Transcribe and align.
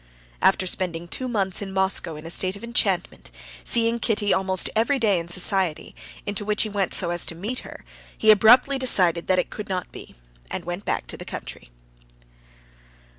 After 0.41 0.65
spending 0.65 1.07
two 1.07 1.27
months 1.27 1.61
in 1.61 1.71
Moscow 1.71 2.15
in 2.15 2.25
a 2.25 2.31
state 2.31 2.55
of 2.55 2.63
enchantment, 2.63 3.29
seeing 3.63 3.99
Kitty 3.99 4.33
almost 4.33 4.67
every 4.75 4.97
day 4.97 5.19
in 5.19 5.27
society, 5.27 5.93
into 6.25 6.43
which 6.43 6.63
he 6.63 6.69
went 6.69 6.95
so 6.95 7.11
as 7.11 7.23
to 7.27 7.35
meet 7.35 7.59
her, 7.59 7.85
he 8.17 8.31
abruptly 8.31 8.79
decided 8.79 9.27
that 9.27 9.37
it 9.37 9.51
could 9.51 9.69
not 9.69 9.91
be, 9.91 10.15
and 10.49 10.65
went 10.65 10.85
back 10.85 11.05
to 11.05 11.17
the 11.17 11.23
country. 11.23 11.69